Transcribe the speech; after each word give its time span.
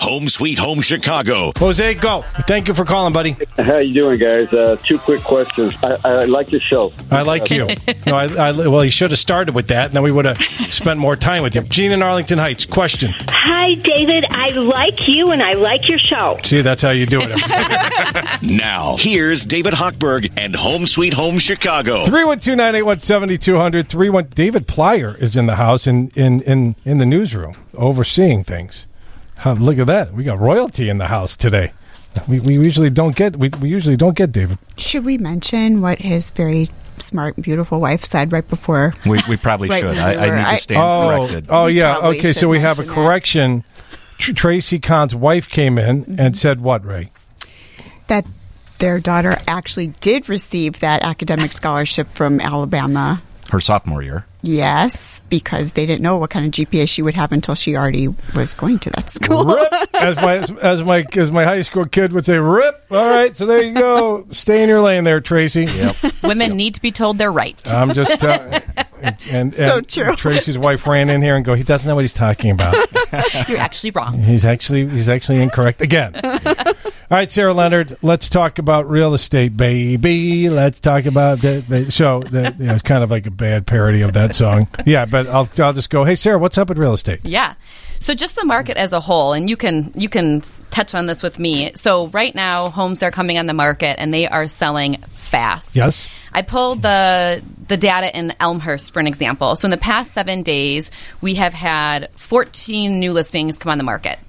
Home 0.00 0.28
Sweet 0.28 0.58
Home 0.58 0.80
Chicago. 0.80 1.52
Jose, 1.58 1.94
go. 1.94 2.22
Thank 2.46 2.68
you 2.68 2.74
for 2.74 2.84
calling, 2.84 3.12
buddy. 3.12 3.36
How 3.58 3.78
you 3.78 3.92
doing, 3.92 4.18
guys? 4.18 4.52
Uh, 4.52 4.76
two 4.82 4.98
quick 4.98 5.22
questions. 5.22 5.74
I, 5.82 5.96
I 6.04 6.24
like 6.24 6.50
your 6.52 6.60
show. 6.60 6.92
I 7.10 7.22
like 7.22 7.50
you. 7.50 7.68
No, 8.06 8.14
I, 8.16 8.24
I, 8.24 8.52
well, 8.52 8.84
you 8.84 8.90
should 8.90 9.10
have 9.10 9.18
started 9.18 9.54
with 9.54 9.68
that, 9.68 9.86
and 9.86 9.94
then 9.94 10.02
we 10.02 10.10
would 10.10 10.24
have 10.24 10.38
spent 10.72 10.98
more 10.98 11.16
time 11.16 11.42
with 11.42 11.54
you. 11.54 11.60
Gene 11.62 11.92
in 11.92 12.02
Arlington 12.02 12.38
Heights, 12.38 12.64
question. 12.64 13.12
Hi, 13.28 13.74
David. 13.74 14.24
I 14.30 14.48
like 14.52 15.06
you 15.06 15.30
and 15.30 15.42
I 15.42 15.52
like 15.52 15.86
your 15.88 15.98
show. 15.98 16.38
See, 16.42 16.62
that's 16.62 16.80
how 16.80 16.90
you 16.90 17.04
do 17.06 17.20
it. 17.22 18.42
Now, 18.42 18.96
here's 18.98 19.44
David 19.44 19.74
Hochberg 19.74 20.32
and 20.36 20.56
Home 20.56 20.86
Sweet 20.86 21.12
Home 21.12 21.38
Chicago. 21.38 22.04
312 22.06 22.56
981 22.56 23.00
7200. 23.00 23.88
31. 23.88 24.26
David 24.34 24.66
Plyer 24.66 25.14
is 25.18 25.36
in 25.36 25.46
the 25.46 25.56
house 25.56 25.86
in, 25.86 26.08
in, 26.16 26.40
in, 26.42 26.74
in 26.84 26.98
the 26.98 27.06
newsroom 27.06 27.54
overseeing 27.74 28.42
things. 28.44 28.86
Huh, 29.40 29.54
look 29.58 29.78
at 29.78 29.86
that. 29.86 30.12
We 30.12 30.24
got 30.24 30.38
royalty 30.38 30.90
in 30.90 30.98
the 30.98 31.06
house 31.06 31.34
today. 31.34 31.72
We, 32.28 32.40
we 32.40 32.54
usually 32.54 32.90
don't 32.90 33.16
get 33.16 33.36
we, 33.36 33.48
we 33.60 33.68
usually 33.70 33.96
don't 33.96 34.14
get 34.16 34.32
David. 34.32 34.58
Should 34.76 35.04
we 35.06 35.16
mention 35.16 35.80
what 35.80 35.98
his 35.98 36.30
very 36.30 36.68
smart, 36.98 37.36
beautiful 37.36 37.80
wife 37.80 38.04
said 38.04 38.32
right 38.32 38.46
before? 38.46 38.92
We, 39.06 39.18
we 39.28 39.36
probably 39.38 39.68
Right 39.70 39.80
should. 39.80 39.96
I, 39.96 40.26
I 40.26 40.36
need 40.44 40.56
to 40.56 40.62
stand 40.62 40.82
Oh, 40.82 41.16
corrected. 41.26 41.46
oh 41.48 41.64
We 41.66 41.72
yeah. 41.72 41.98
Okay, 42.08 42.32
so 42.32 42.48
we 42.48 42.58
have 42.60 42.78
a 42.78 42.82
mention 42.82 42.94
that. 42.96 43.06
correction. 43.06 43.64
Tr- 44.18 44.32
Tracy 44.32 44.78
Kahn's 44.78 45.14
wife 45.14 45.48
came 45.48 45.78
in 45.78 45.88
and 46.04 46.04
mm-hmm. 46.18 46.32
said 46.34 46.60
what, 46.60 46.84
Ray? 46.84 47.10
That 48.08 48.26
their 48.78 48.98
daughter 48.98 49.38
actually 49.48 49.86
did 49.86 50.28
receive 50.28 50.80
that 50.80 51.02
academic 51.02 51.52
scholarship 51.52 52.08
from 52.08 52.40
Alabama. 52.40 53.22
Her 53.50 53.60
sophomore 53.60 54.02
year. 54.02 54.26
Yes, 54.42 55.20
because 55.28 55.74
they 55.74 55.84
didn't 55.84 56.00
know 56.02 56.16
what 56.16 56.30
kind 56.30 56.46
of 56.46 56.52
GPA 56.52 56.88
she 56.88 57.02
would 57.02 57.14
have 57.14 57.30
until 57.32 57.54
she 57.54 57.76
already 57.76 58.08
was 58.34 58.54
going 58.54 58.78
to 58.80 58.90
that 58.90 59.10
school. 59.10 59.44
Rip, 59.44 59.72
as 59.94 60.16
my 60.16 60.34
as 60.62 60.82
my 60.82 61.04
as 61.14 61.30
my 61.30 61.44
high 61.44 61.62
school 61.62 61.84
kid 61.86 62.12
would 62.12 62.24
say, 62.24 62.38
rip. 62.38 62.86
All 62.90 63.04
right, 63.04 63.36
so 63.36 63.44
there 63.46 63.62
you 63.62 63.74
go. 63.74 64.26
Stay 64.32 64.62
in 64.62 64.68
your 64.68 64.80
lane 64.80 65.04
there, 65.04 65.20
Tracy. 65.20 65.64
Yep. 65.64 65.96
Women 66.22 66.56
need 66.56 66.74
to 66.76 66.82
be 66.82 66.90
told 66.92 67.18
they're 67.18 67.32
right. 67.32 67.56
I'm 67.72 67.92
just 67.92 68.18
telling. 68.20 68.62
And, 69.02 69.16
and, 69.30 69.54
So 69.54 69.78
and 69.78 69.88
true. 69.88 70.14
Tracy's 70.14 70.58
wife 70.58 70.86
ran 70.86 71.08
in 71.08 71.22
here 71.22 71.34
and 71.34 71.42
go. 71.42 71.54
He 71.54 71.62
doesn't 71.62 71.88
know 71.88 71.94
what 71.94 72.02
he's 72.02 72.12
talking 72.12 72.50
about. 72.50 72.74
You're 73.48 73.56
actually 73.58 73.92
wrong. 73.92 74.18
He's 74.18 74.44
actually 74.44 74.86
he's 74.86 75.08
actually 75.08 75.40
incorrect 75.40 75.80
again. 75.80 76.12
All 77.10 77.16
right, 77.16 77.28
Sarah 77.28 77.52
Leonard. 77.52 77.96
Let's 78.02 78.28
talk 78.28 78.60
about 78.60 78.88
real 78.88 79.14
estate, 79.14 79.56
baby. 79.56 80.48
Let's 80.48 80.78
talk 80.78 81.06
about 81.06 81.40
the, 81.40 81.64
the 81.68 81.90
show. 81.90 82.22
That 82.22 82.60
you 82.60 82.66
know, 82.66 82.74
it's 82.74 82.82
kind 82.82 83.02
of 83.02 83.10
like 83.10 83.26
a 83.26 83.32
bad 83.32 83.66
parody 83.66 84.02
of 84.02 84.12
that 84.12 84.32
song. 84.36 84.68
Yeah, 84.86 85.06
but 85.06 85.26
I'll 85.26 85.48
I'll 85.58 85.72
just 85.72 85.90
go. 85.90 86.04
Hey, 86.04 86.14
Sarah, 86.14 86.38
what's 86.38 86.56
up 86.56 86.68
with 86.68 86.78
real 86.78 86.92
estate? 86.92 87.18
Yeah. 87.24 87.54
So 87.98 88.14
just 88.14 88.36
the 88.36 88.44
market 88.44 88.76
as 88.76 88.92
a 88.92 89.00
whole, 89.00 89.32
and 89.32 89.50
you 89.50 89.56
can 89.56 89.90
you 89.96 90.08
can 90.08 90.44
touch 90.70 90.94
on 90.94 91.06
this 91.06 91.20
with 91.20 91.36
me. 91.40 91.72
So 91.74 92.06
right 92.08 92.32
now, 92.32 92.68
homes 92.68 93.02
are 93.02 93.10
coming 93.10 93.38
on 93.38 93.46
the 93.46 93.54
market 93.54 93.98
and 93.98 94.14
they 94.14 94.28
are 94.28 94.46
selling 94.46 94.98
fast. 95.08 95.74
Yes. 95.74 96.08
I 96.32 96.42
pulled 96.42 96.82
the 96.82 97.42
the 97.66 97.76
data 97.76 98.16
in 98.16 98.34
Elmhurst 98.38 98.92
for 98.92 99.00
an 99.00 99.08
example. 99.08 99.56
So 99.56 99.66
in 99.66 99.72
the 99.72 99.78
past 99.78 100.12
seven 100.12 100.44
days, 100.44 100.92
we 101.20 101.34
have 101.34 101.54
had 101.54 102.08
14 102.16 103.00
new 103.00 103.12
listings 103.12 103.58
come 103.58 103.72
on 103.72 103.78
the 103.78 103.84
market. 103.84 104.20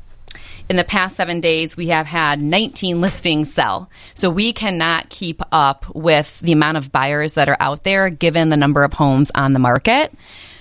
In 0.72 0.77
the 0.77 0.86
past 0.86 1.17
seven 1.17 1.41
days, 1.41 1.75
we 1.75 1.88
have 1.88 2.05
had 2.05 2.39
19 2.39 3.02
listings 3.02 3.54
sell. 3.54 3.89
So 4.14 4.30
we 4.30 4.54
cannot 4.54 5.09
keep 5.09 5.42
up 5.52 5.86
with 5.93 6.39
the 6.39 6.54
amount 6.54 6.77
of 6.77 6.93
buyers 6.93 7.33
that 7.33 7.49
are 7.49 7.58
out 7.59 7.83
there 7.83 8.09
given 8.09 8.48
the 8.48 8.55
number 8.55 8.86
of 8.86 8.93
homes 8.93 9.32
on 9.36 9.52
the 9.52 9.59
market. 9.59 10.14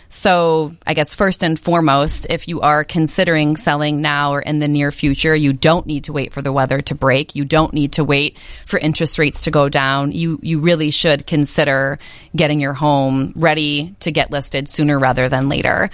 So, 0.08 0.72
I 0.84 0.94
guess 0.94 1.14
first 1.14 1.44
and 1.44 1.56
foremost, 1.56 2.26
if 2.28 2.48
you 2.48 2.60
are 2.62 2.82
considering 2.82 3.56
selling 3.56 4.02
now 4.02 4.32
or 4.32 4.40
in 4.40 4.58
the 4.58 4.66
near 4.66 4.90
future, 4.90 5.36
you 5.36 5.52
don't 5.52 5.86
need 5.86 6.02
to 6.04 6.12
wait 6.12 6.32
for 6.32 6.42
the 6.42 6.52
weather 6.52 6.80
to 6.80 6.96
break. 6.96 7.36
You 7.36 7.44
don't 7.44 7.72
need 7.72 7.92
to 7.92 8.02
wait 8.02 8.36
for 8.66 8.80
interest 8.80 9.16
rates 9.16 9.42
to 9.42 9.52
go 9.52 9.68
down. 9.68 10.10
You 10.10 10.40
you 10.42 10.58
really 10.58 10.90
should 10.90 11.28
consider 11.28 12.00
getting 12.34 12.58
your 12.58 12.72
home 12.72 13.32
ready 13.36 13.94
to 14.00 14.10
get 14.10 14.32
listed 14.32 14.68
sooner 14.68 14.98
rather 14.98 15.28
than 15.28 15.48
later. 15.48 15.90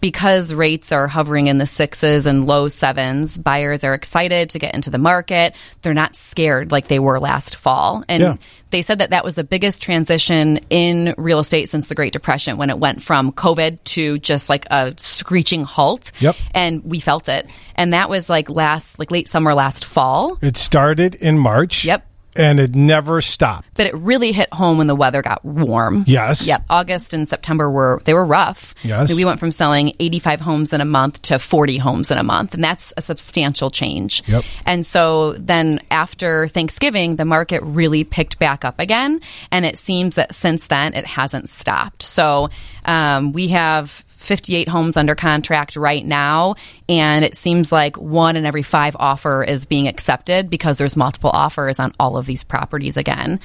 Because 0.00 0.54
rates 0.54 0.92
are 0.92 1.08
hovering 1.08 1.46
in 1.46 1.58
the 1.58 1.66
sixes 1.66 2.26
and 2.26 2.46
low 2.46 2.68
sevens, 2.68 3.38
buyers 3.38 3.82
are 3.84 3.94
excited 3.94 4.50
to 4.50 4.58
get 4.58 4.74
into 4.74 4.90
the 4.90 4.98
market. 4.98 5.54
They're 5.82 5.94
not 5.94 6.14
scared 6.14 6.70
like 6.70 6.88
they 6.88 6.98
were 6.98 7.18
last 7.18 7.56
fall. 7.56 8.04
And 8.08 8.22
Yeah. 8.22 8.36
they 8.70 8.82
said 8.82 8.98
that 8.98 9.10
that 9.10 9.24
was 9.24 9.34
the 9.34 9.44
biggest 9.44 9.82
transition 9.82 10.60
in 10.70 11.14
real 11.18 11.38
estate 11.40 11.68
since 11.68 11.88
the 11.88 11.94
Great 11.94 12.12
Depression 12.12 12.56
when 12.56 12.70
it 12.70 12.78
went 12.78 13.02
from 13.02 13.32
COVID 13.32 13.82
to 13.84 14.18
just 14.18 14.48
like 14.48 14.66
a 14.70 14.94
screeching 14.96 15.64
halt. 15.64 16.12
Yep. 16.20 16.36
And 16.54 16.84
we 16.84 17.00
felt 17.00 17.28
it. 17.28 17.46
And 17.74 17.92
that 17.92 18.08
was 18.08 18.28
like 18.30 18.48
last, 18.48 18.98
like 18.98 19.10
late 19.10 19.28
summer 19.28 19.54
last 19.54 19.84
fall. 19.84 20.38
It 20.40 20.56
started 20.56 21.14
in 21.16 21.38
March. 21.38 21.84
Yep. 21.84 22.05
And 22.36 22.60
it 22.60 22.74
never 22.74 23.20
stopped. 23.20 23.68
But 23.74 23.86
it 23.86 23.94
really 23.94 24.32
hit 24.32 24.52
home 24.52 24.78
when 24.78 24.86
the 24.86 24.94
weather 24.94 25.22
got 25.22 25.44
warm. 25.44 26.04
Yes. 26.06 26.46
Yep. 26.46 26.64
August 26.70 27.14
and 27.14 27.28
September 27.28 27.70
were 27.70 28.00
they 28.04 28.14
were 28.14 28.24
rough. 28.24 28.74
Yes. 28.82 29.12
We 29.12 29.24
went 29.24 29.40
from 29.40 29.50
selling 29.50 29.92
85 29.98 30.40
homes 30.40 30.72
in 30.72 30.80
a 30.80 30.84
month 30.84 31.22
to 31.22 31.38
40 31.38 31.78
homes 31.78 32.10
in 32.10 32.18
a 32.18 32.22
month, 32.22 32.54
and 32.54 32.62
that's 32.62 32.92
a 32.96 33.02
substantial 33.02 33.70
change. 33.70 34.22
Yep. 34.26 34.44
And 34.64 34.86
so 34.86 35.34
then 35.34 35.80
after 35.90 36.48
Thanksgiving, 36.48 37.16
the 37.16 37.24
market 37.24 37.62
really 37.62 38.04
picked 38.04 38.38
back 38.38 38.64
up 38.64 38.78
again, 38.78 39.20
and 39.50 39.64
it 39.64 39.78
seems 39.78 40.16
that 40.16 40.34
since 40.34 40.66
then 40.66 40.94
it 40.94 41.06
hasn't 41.06 41.48
stopped. 41.48 42.02
So 42.02 42.50
um, 42.84 43.32
we 43.32 43.48
have 43.48 44.04
58 44.16 44.68
homes 44.68 44.96
under 44.96 45.14
contract 45.14 45.76
right 45.76 46.04
now, 46.04 46.54
and 46.88 47.24
it 47.24 47.36
seems 47.36 47.70
like 47.70 47.96
one 47.96 48.36
in 48.36 48.44
every 48.44 48.62
five 48.62 48.96
offer 48.98 49.44
is 49.44 49.66
being 49.66 49.86
accepted 49.86 50.50
because 50.50 50.78
there's 50.78 50.96
multiple 50.96 51.30
offers 51.30 51.78
on 51.78 51.92
all 52.00 52.16
of 52.16 52.26
these 52.26 52.42
properties 52.42 52.96
again. 52.96 53.38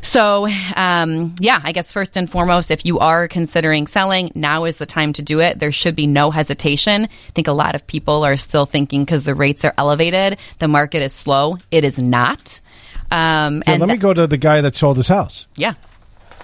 So, 0.00 0.48
um, 0.76 1.34
yeah, 1.40 1.60
I 1.62 1.72
guess 1.72 1.92
first 1.92 2.16
and 2.16 2.30
foremost, 2.30 2.70
if 2.70 2.84
you 2.84 2.98
are 2.98 3.28
considering 3.28 3.86
selling, 3.86 4.32
now 4.34 4.64
is 4.64 4.78
the 4.78 4.86
time 4.86 5.12
to 5.14 5.22
do 5.22 5.40
it. 5.40 5.58
There 5.58 5.72
should 5.72 5.96
be 5.96 6.06
no 6.06 6.30
hesitation. 6.30 7.04
I 7.04 7.30
think 7.34 7.48
a 7.48 7.52
lot 7.52 7.74
of 7.74 7.86
people 7.86 8.24
are 8.24 8.36
still 8.36 8.66
thinking 8.66 9.04
because 9.04 9.24
the 9.24 9.34
rates 9.34 9.64
are 9.64 9.74
elevated, 9.78 10.38
the 10.58 10.68
market 10.68 11.02
is 11.02 11.12
slow. 11.12 11.58
It 11.70 11.84
is 11.84 11.98
not. 11.98 12.60
Um, 13.10 13.62
Yeah, 13.66 13.74
and 13.74 13.80
let 13.80 13.88
me 13.88 13.96
go 13.96 14.12
to 14.12 14.26
the 14.26 14.36
guy 14.38 14.60
that 14.60 14.74
sold 14.74 14.96
his 14.96 15.08
house. 15.08 15.46
Yeah. 15.56 15.74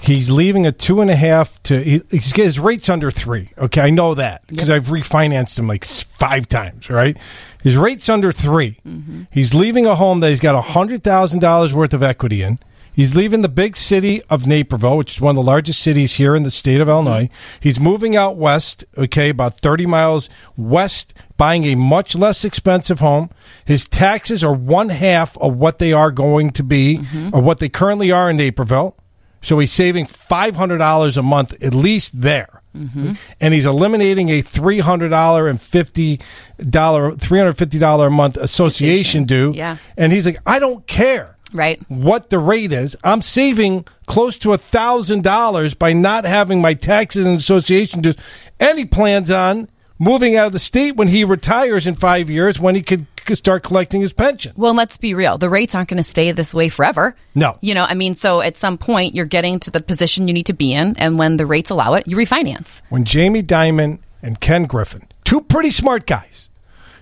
He's 0.03 0.31
leaving 0.31 0.67
a 0.67 0.73
two 0.73 1.01
and 1.01 1.11
a 1.11 1.15
half 1.15 1.63
to 1.65 1.81
he, 1.81 2.03
his 2.11 2.59
rate's 2.59 2.89
under 2.89 3.11
three. 3.11 3.51
Okay, 3.57 3.81
I 3.81 3.91
know 3.91 4.15
that 4.15 4.45
because 4.49 4.69
I've 4.69 4.87
refinanced 4.87 5.59
him 5.59 5.69
like 5.69 5.85
five 5.85 6.49
times. 6.49 6.91
Right, 6.91 7.17
his 7.63 7.77
rate's 7.77 8.09
under 8.09 8.33
3 8.33 8.81
mm-hmm. 8.85 9.23
He's 9.31 9.55
leaving 9.55 9.87
a 9.87 9.95
home 9.95 10.21
that 10.21 10.31
he's 10.31 10.41
got 10.41 10.57
a 10.57 10.61
hundred 10.61 11.05
thousand 11.05 11.39
dollars 11.39 11.73
worth 11.73 11.95
of 11.95 12.03
equity 12.03 12.43
in. 12.43 12.59
He's 12.95 13.15
leaving 13.15 13.41
the 13.41 13.49
big 13.49 13.77
city 13.77 14.23
of 14.29 14.47
Naperville, 14.47 14.99
which 14.99 15.15
is 15.15 15.21
one 15.21 15.31
of 15.31 15.43
the 15.43 15.51
largest 15.51 15.81
cities 15.81 16.15
here 16.15 16.37
in 16.37 16.43
the 16.43 16.51
state 16.51 16.81
of 16.81 16.89
Illinois. 16.91 17.31
He's 17.59 17.81
moving 17.81 18.17
out 18.17 18.37
west, 18.37 18.84
okay, 18.99 19.31
about 19.31 19.57
30 19.59 19.87
miles 19.87 20.29
west, 20.59 21.15
buying 21.39 21.65
a 21.65 21.75
much 21.75 22.15
less 22.15 22.45
expensive 22.45 23.01
home. 23.01 23.31
His 23.65 23.87
taxes 23.87 24.45
are 24.45 24.53
one 24.53 24.91
half 24.91 25.39
of 25.39 25.57
what 25.57 25.79
they 25.79 25.95
are 25.95 26.11
going 26.11 26.51
to 26.51 26.63
be, 26.63 26.99
mm-hmm. 26.99 27.31
or 27.34 27.41
what 27.41 27.61
they 27.61 27.71
currently 27.71 28.13
are 28.13 28.29
in 28.29 28.37
Naperville. 28.37 28.95
So 29.42 29.58
he's 29.58 29.72
saving 29.72 30.06
five 30.06 30.56
hundred 30.56 30.78
dollars 30.78 31.16
a 31.16 31.22
month 31.22 31.62
at 31.62 31.75
least 31.75 32.20
there, 32.22 32.62
mm-hmm. 32.76 33.14
and 33.41 33.53
he's 33.54 33.66
eliminating 33.66 34.28
a 34.30 34.41
three 34.41 34.78
hundred 34.78 35.09
dollar 35.10 35.48
and 35.48 35.60
fifty 35.60 36.21
dollar 36.59 37.12
three 37.12 37.39
hundred 37.39 37.54
fifty 37.54 37.78
dollar 37.78 38.06
a 38.06 38.10
month 38.10 38.36
association 38.36 39.24
due. 39.24 39.53
Yeah. 39.54 39.77
and 39.97 40.12
he's 40.12 40.27
like, 40.27 40.39
I 40.47 40.59
don't 40.59 40.86
care 40.86 41.36
Right. 41.53 41.78
what 41.89 42.30
the 42.30 42.39
rate 42.39 42.72
is. 42.72 42.97
I'm 43.04 43.21
saving 43.21 43.84
close 44.06 44.39
to 44.39 44.53
a 44.53 44.59
thousand 44.59 45.22
dollars 45.22 45.74
by 45.74 45.92
not 45.92 46.24
having 46.24 46.60
my 46.62 46.72
taxes 46.74 47.27
and 47.27 47.36
association 47.38 48.00
dues. 48.00 48.16
And 48.59 48.78
he 48.78 48.84
plans 48.86 49.30
on 49.30 49.68
moving 49.98 50.34
out 50.36 50.47
of 50.47 50.53
the 50.53 50.59
state 50.59 50.97
when 50.97 51.09
he 51.09 51.24
retires 51.24 51.86
in 51.86 51.95
five 51.95 52.30
years, 52.30 52.59
when 52.59 52.74
he 52.74 52.80
could 52.83 53.06
start 53.34 53.63
collecting 53.63 54.01
his 54.01 54.13
pension. 54.13 54.53
Well, 54.57 54.74
let's 54.74 54.97
be 54.97 55.15
real. 55.15 55.39
The 55.39 55.48
rates 55.51 55.74
aren't 55.74 55.89
going 55.89 56.03
to 56.03 56.09
stay 56.09 56.30
this 56.33 56.53
way 56.54 56.69
forever. 56.69 57.15
No. 57.34 57.59
You 57.60 57.74
know, 57.74 57.84
I 57.84 57.95
mean, 57.95 58.15
so 58.15 58.41
at 58.41 58.57
some 58.57 58.78
point 58.78 59.15
you're 59.15 59.24
getting 59.27 59.59
to 59.60 59.71
the 59.71 59.80
position 59.80 60.28
you 60.28 60.34
need 60.34 60.47
to 60.47 60.53
be 60.53 60.72
in, 60.72 60.97
and 60.98 61.19
when 61.19 61.36
the 61.36 61.47
rates 61.47 61.71
allow 61.71 61.95
it, 61.95 62.07
you 62.07 62.16
refinance. 62.16 62.83
when 62.91 63.04
Jamie 63.04 63.42
Dimon 63.42 63.98
and 64.22 64.41
Ken 64.41 64.65
Griffin, 64.65 65.07
two 65.24 65.41
pretty 65.41 65.71
smart 65.71 66.07
guys, 66.07 66.48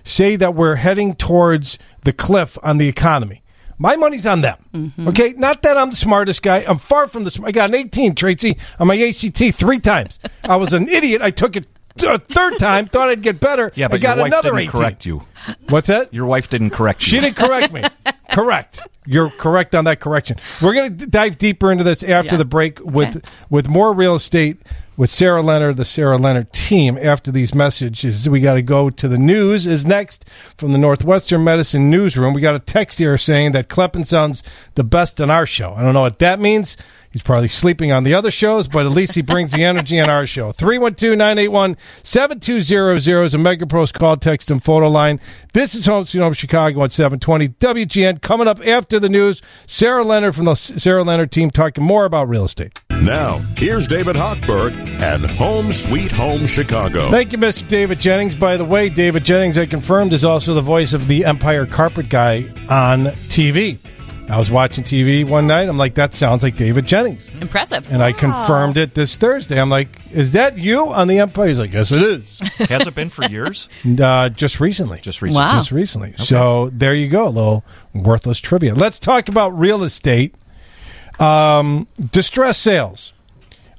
say 0.03 0.35
that 0.35 0.55
we're 0.55 0.75
heading 0.75 1.15
towards 1.15 1.77
the 2.03 2.13
cliff 2.13 2.57
on 2.63 2.77
the 2.77 2.87
economy. 2.87 3.43
My 3.77 3.95
money's 3.95 4.27
on 4.27 4.41
them. 4.41 4.57
Mm-hmm. 4.73 5.07
Okay, 5.07 5.33
not 5.37 5.63
that 5.63 5.75
I'm 5.75 5.89
the 5.89 5.95
smartest 5.95 6.43
guy. 6.43 6.63
I'm 6.67 6.77
far 6.77 7.07
from 7.07 7.23
the. 7.23 7.41
I 7.43 7.51
got 7.51 7.69
an 7.69 7.75
18, 7.75 8.13
Tracy, 8.13 8.57
on 8.77 8.85
my 8.87 8.95
ACT 8.95 9.55
three 9.55 9.79
times. 9.79 10.19
I 10.43 10.55
was 10.57 10.73
an 10.73 10.87
idiot. 10.89 11.23
I 11.23 11.31
took 11.31 11.55
it 11.55 11.65
a 11.97 12.19
third 12.19 12.57
time. 12.59 12.85
Thought 12.85 13.09
I'd 13.09 13.21
get 13.21 13.39
better. 13.39 13.71
Yeah, 13.75 13.85
I 13.85 13.87
but 13.89 14.01
got 14.01 14.15
your 14.17 14.23
wife 14.25 14.33
another 14.33 14.49
didn't 14.49 14.59
18. 14.69 14.71
correct 14.71 15.05
you. 15.05 15.23
What's 15.69 15.87
that? 15.87 16.13
Your 16.13 16.25
wife 16.25 16.49
didn't 16.49 16.71
correct 16.71 17.01
you. 17.01 17.07
She 17.07 17.19
didn't 17.19 17.35
correct 17.37 17.71
me. 17.73 17.83
correct. 18.31 18.81
You're 19.05 19.29
correct 19.31 19.73
on 19.75 19.85
that 19.85 19.99
correction. 19.99 20.37
We're 20.61 20.73
going 20.73 20.97
to 20.97 21.07
dive 21.07 21.37
deeper 21.37 21.71
into 21.71 21.83
this 21.83 22.03
after 22.03 22.35
Yeah. 22.35 22.37
the 22.37 22.45
break 22.45 22.79
with 22.83 23.17
Okay. 23.17 23.21
with 23.49 23.67
more 23.67 23.93
real 23.93 24.15
estate 24.15 24.57
with 24.95 25.09
Sarah 25.09 25.41
Leonard, 25.41 25.77
the 25.77 25.85
Sarah 25.85 26.17
Leonard 26.17 26.53
team. 26.53 26.99
After 27.01 27.31
these 27.31 27.55
messages, 27.55 28.29
we 28.29 28.39
got 28.39 28.53
to 28.53 28.61
go 28.61 28.91
to 28.91 29.07
the 29.07 29.17
news. 29.17 29.65
Is 29.65 29.85
next 29.85 30.29
from 30.57 30.71
the 30.71 30.77
Northwestern 30.77 31.43
Medicine 31.43 31.89
newsroom. 31.89 32.33
We 32.35 32.41
got 32.41 32.55
a 32.55 32.59
text 32.59 32.99
here 32.99 33.17
saying 33.17 33.53
that 33.53 33.67
Kleppen 33.69 34.05
sounds 34.05 34.43
the 34.75 34.83
best 34.83 35.19
on 35.19 35.31
our 35.31 35.47
show. 35.47 35.73
I 35.75 35.81
don't 35.81 35.93
know 35.95 36.01
what 36.01 36.19
that 36.19 36.39
means. 36.39 36.77
He's 37.11 37.23
probably 37.23 37.49
sleeping 37.49 37.91
on 37.91 38.05
the 38.05 38.13
other 38.13 38.31
shows, 38.31 38.69
but 38.69 38.85
at 38.85 38.91
least 38.93 39.15
he 39.15 39.21
brings 39.21 39.51
the 39.51 39.63
energy 39.65 39.99
on 39.99 40.09
our 40.09 40.25
show. 40.25 40.51
312 40.53 41.17
981 41.17 41.75
7200 42.03 43.23
is 43.25 43.33
a 43.33 43.37
MegaPros 43.37 43.91
call, 43.91 44.15
text, 44.15 44.49
and 44.49 44.63
photo 44.63 44.87
line. 44.87 45.19
This 45.53 45.75
is 45.75 45.85
Home 45.87 46.05
Sweet 46.05 46.21
Home 46.21 46.33
Chicago 46.33 46.83
at 46.85 46.93
720 46.93 47.49
WGN. 47.49 48.21
Coming 48.21 48.47
up 48.47 48.65
after 48.65 48.97
the 48.99 49.09
news, 49.09 49.41
Sarah 49.67 50.03
Leonard 50.03 50.35
from 50.35 50.45
the 50.45 50.55
Sarah 50.55 51.03
Leonard 51.03 51.31
team 51.31 51.49
talking 51.49 51.83
more 51.83 52.05
about 52.05 52.29
real 52.29 52.45
estate. 52.45 52.79
Now, 52.89 53.39
here's 53.57 53.87
David 53.87 54.15
Hochberg 54.15 54.77
and 54.77 55.25
Home 55.37 55.71
Sweet 55.71 56.11
Home 56.13 56.45
Chicago. 56.45 57.09
Thank 57.09 57.33
you, 57.33 57.37
Mr. 57.37 57.67
David 57.67 57.99
Jennings. 57.99 58.35
By 58.35 58.55
the 58.55 58.65
way, 58.65 58.87
David 58.89 59.25
Jennings, 59.25 59.57
I 59.57 59.65
confirmed, 59.65 60.13
is 60.13 60.23
also 60.23 60.53
the 60.53 60.61
voice 60.61 60.93
of 60.93 61.07
the 61.07 61.25
Empire 61.25 61.65
Carpet 61.65 62.07
Guy 62.07 62.43
on 62.69 63.07
TV. 63.27 63.79
I 64.31 64.37
was 64.37 64.49
watching 64.49 64.83
TV 64.83 65.25
one 65.27 65.45
night. 65.45 65.67
I'm 65.67 65.77
like, 65.77 65.95
that 65.95 66.13
sounds 66.13 66.41
like 66.41 66.55
David 66.55 66.85
Jennings. 66.85 67.29
Impressive. 67.41 67.91
And 67.91 68.01
I 68.01 68.13
confirmed 68.13 68.77
it 68.77 68.93
this 68.93 69.17
Thursday. 69.17 69.59
I'm 69.59 69.69
like, 69.69 69.89
is 70.11 70.33
that 70.33 70.57
you 70.57 70.87
on 70.87 71.07
the 71.07 71.19
Empire? 71.19 71.47
He's 71.47 71.59
like, 71.59 71.73
yes, 71.73 71.91
it 71.91 72.01
is. 72.01 72.39
Has 72.69 72.87
it 72.87 72.95
been 72.95 73.09
for 73.09 73.25
years? 73.25 73.67
uh, 73.99 74.29
just 74.29 74.59
recently. 74.61 75.01
Just 75.01 75.21
recently. 75.21 75.43
Wow. 75.43 75.55
Just 75.55 75.71
recently. 75.71 76.13
So 76.17 76.69
there 76.71 76.93
you 76.93 77.09
go, 77.09 77.27
a 77.27 77.29
little 77.29 77.65
worthless 77.93 78.39
trivia. 78.39 78.73
Let's 78.73 78.99
talk 78.99 79.27
about 79.27 79.49
real 79.49 79.83
estate. 79.83 80.33
Um, 81.19 81.87
distress 82.11 82.57
sales. 82.57 83.13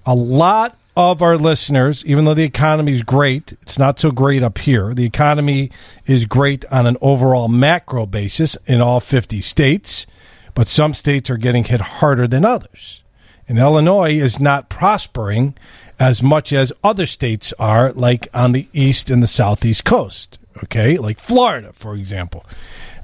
A 0.05 0.15
lot 0.15 0.77
of 0.97 1.23
our 1.23 1.37
listeners, 1.37 2.05
even 2.05 2.25
though 2.25 2.35
the 2.35 2.45
economy 2.45 2.93
is 2.93 3.03
great, 3.03 3.53
it's 3.63 3.79
not 3.79 3.99
so 3.99 4.11
great 4.11 4.43
up 4.43 4.59
here. 4.59 4.93
The 4.93 5.05
economy 5.07 5.71
is 6.07 6.27
great 6.27 6.65
on 6.71 6.87
an 6.87 6.97
overall 7.01 7.49
macro 7.49 8.05
basis 8.05 8.57
in 8.67 8.81
all 8.81 9.01
50 9.01 9.41
states, 9.41 10.07
but 10.55 10.67
some 10.67 10.95
states 10.95 11.31
are 11.31 11.37
getting 11.37 11.65
hit 11.65 11.81
harder 11.81 12.27
than 12.27 12.45
others. 12.45 13.03
And 13.49 13.59
Illinois 13.59 14.13
is 14.13 14.39
not 14.39 14.69
prospering 14.69 15.55
as 15.99 16.23
much 16.23 16.53
as 16.53 16.73
other 16.83 17.07
states 17.07 17.53
are, 17.59 17.93
like 17.93 18.29
on 18.35 18.53
the 18.53 18.69
east 18.73 19.11
and 19.11 19.23
the 19.23 19.27
southeast 19.27 19.85
coast. 19.85 20.39
Okay, 20.65 20.99
like 20.99 21.19
Florida, 21.19 21.73
for 21.73 21.95
example. 21.95 22.45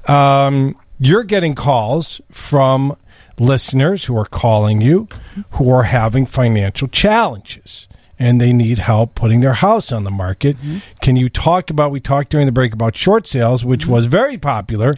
Um, 0.06 0.76
you're 0.98 1.24
getting 1.24 1.54
calls 1.54 2.20
from 2.30 2.96
listeners 3.38 4.04
who 4.04 4.16
are 4.16 4.26
calling 4.26 4.80
you 4.80 5.08
who 5.52 5.70
are 5.70 5.84
having 5.84 6.26
financial 6.26 6.88
challenges 6.88 7.86
and 8.18 8.40
they 8.40 8.52
need 8.52 8.80
help 8.80 9.14
putting 9.14 9.40
their 9.40 9.52
house 9.52 9.92
on 9.92 10.02
the 10.02 10.10
market. 10.10 10.56
Can 11.00 11.14
you 11.14 11.28
talk 11.28 11.70
about? 11.70 11.92
We 11.92 12.00
talked 12.00 12.30
during 12.30 12.46
the 12.46 12.52
break 12.52 12.72
about 12.72 12.96
short 12.96 13.28
sales, 13.28 13.64
which 13.64 13.86
was 13.86 14.06
very 14.06 14.36
popular 14.36 14.94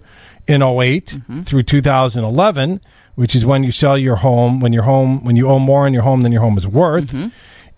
in 0.51 0.63
8 0.63 1.07
mm-hmm. 1.07 1.41
through 1.43 1.63
2011, 1.63 2.81
which 3.15 3.35
is 3.35 3.47
when 3.47 3.63
you 3.63 3.73
sell 3.73 3.97
your 3.97 4.17
home, 4.17 4.61
when 4.61 4.73
your 4.73 4.83
home, 4.83 5.25
when 5.25 5.37
you 5.37 5.49
owe 5.49 5.59
more 5.59 5.87
on 5.87 5.95
your 5.95 6.03
home 6.03 6.23
than 6.23 6.33
your 6.33 6.43
home 6.43 6.59
is 6.59 6.67
worth. 6.67 7.13
Mm-hmm. 7.13 7.29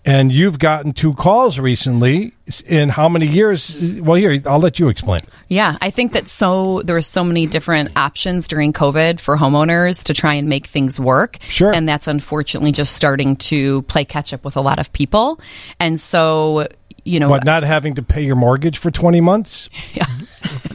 And 0.05 0.33
you've 0.33 0.59
gotten 0.59 0.91
two 0.91 1.13
calls 1.13 1.59
recently. 1.59 2.33
In 2.67 2.89
how 2.89 3.07
many 3.07 3.25
years? 3.25 3.95
Well, 4.01 4.15
here 4.15 4.37
I'll 4.45 4.59
let 4.59 4.77
you 4.77 4.89
explain. 4.89 5.21
Yeah, 5.47 5.77
I 5.79 5.91
think 5.91 6.11
that 6.11 6.27
so 6.27 6.81
there 6.81 6.95
were 6.95 7.01
so 7.01 7.23
many 7.23 7.47
different 7.47 7.93
options 7.95 8.49
during 8.49 8.73
COVID 8.73 9.21
for 9.21 9.37
homeowners 9.37 10.03
to 10.03 10.13
try 10.13 10.33
and 10.33 10.49
make 10.49 10.67
things 10.67 10.99
work. 10.99 11.37
Sure. 11.43 11.73
And 11.73 11.87
that's 11.87 12.07
unfortunately 12.07 12.73
just 12.73 12.93
starting 12.97 13.37
to 13.37 13.83
play 13.83 14.03
catch 14.03 14.33
up 14.33 14.43
with 14.43 14.57
a 14.57 14.61
lot 14.61 14.77
of 14.77 14.91
people. 14.91 15.39
And 15.79 15.97
so, 15.97 16.67
you 17.05 17.21
know, 17.21 17.29
What, 17.29 17.45
not 17.45 17.63
having 17.63 17.93
to 17.93 18.03
pay 18.03 18.25
your 18.25 18.35
mortgage 18.35 18.77
for 18.79 18.91
20 18.91 19.21
months? 19.21 19.69
Yeah. 19.93 20.05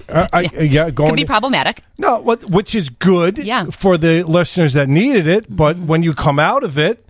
Uh, 0.08 0.26
I, 0.32 0.40
yeah, 0.42 0.90
going 0.90 1.10
could 1.10 1.16
be 1.16 1.24
problematic. 1.24 1.82
No, 1.98 2.18
what, 2.20 2.44
which 2.46 2.74
is 2.74 2.88
good 2.88 3.38
Yeah. 3.38 3.66
for 3.70 3.98
the 3.98 4.22
listeners 4.22 4.74
that 4.74 4.88
needed 4.88 5.26
it. 5.26 5.54
But 5.54 5.76
when 5.76 6.02
you 6.02 6.14
come 6.14 6.38
out 6.38 6.64
of 6.64 6.78
it, 6.78 7.04